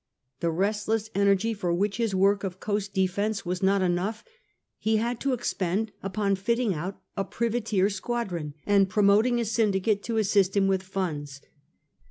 The 0.39 0.49
restless 0.49 1.11
energy 1.13 1.53
for 1.53 1.71
which 1.71 1.97
his 1.97 2.15
work 2.15 2.43
of 2.43 2.59
coast 2.59 2.91
defence 2.95 3.45
was 3.45 3.61
not 3.61 3.83
enough, 3.83 4.23
he 4.79 4.97
had 4.97 5.19
to 5.19 5.33
expend 5.33 5.91
upon 6.01 6.37
fitting 6.37 6.73
out 6.73 6.99
a 7.15 7.23
privateer 7.23 7.87
squadron 7.87 8.55
and 8.65 8.89
promoting 8.89 9.39
a 9.39 9.45
syndicate 9.45 10.01
to 10.05 10.17
assist 10.17 10.57
him 10.57 10.67
with 10.67 10.81
funds. 10.81 11.39